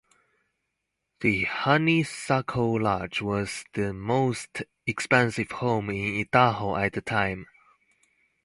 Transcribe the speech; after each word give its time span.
The 1.19 1.43
"Honeysuckle 1.43 2.81
Lodge" 2.81 3.21
was 3.21 3.65
the 3.73 3.93
most 3.93 4.63
expensive 4.87 5.51
home 5.51 5.91
in 5.91 6.21
Idaho 6.21 6.75
at 6.75 6.93
the 6.93 7.01
time. 7.01 7.45